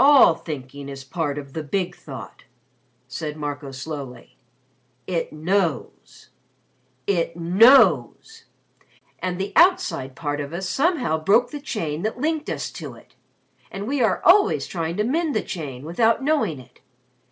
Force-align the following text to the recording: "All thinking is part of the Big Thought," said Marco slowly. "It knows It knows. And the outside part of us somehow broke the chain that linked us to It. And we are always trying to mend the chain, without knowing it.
"All 0.00 0.34
thinking 0.34 0.88
is 0.88 1.04
part 1.04 1.38
of 1.38 1.52
the 1.52 1.62
Big 1.62 1.94
Thought," 1.94 2.46
said 3.06 3.36
Marco 3.36 3.70
slowly. 3.70 4.36
"It 5.06 5.32
knows 5.32 6.30
It 7.06 7.36
knows. 7.36 8.46
And 9.20 9.38
the 9.38 9.52
outside 9.54 10.16
part 10.16 10.40
of 10.40 10.52
us 10.52 10.68
somehow 10.68 11.22
broke 11.22 11.52
the 11.52 11.60
chain 11.60 12.02
that 12.02 12.18
linked 12.20 12.50
us 12.50 12.72
to 12.72 12.94
It. 12.94 13.14
And 13.70 13.86
we 13.86 14.02
are 14.02 14.20
always 14.24 14.66
trying 14.66 14.96
to 14.96 15.04
mend 15.04 15.32
the 15.32 15.42
chain, 15.42 15.84
without 15.84 16.24
knowing 16.24 16.58
it. 16.58 16.80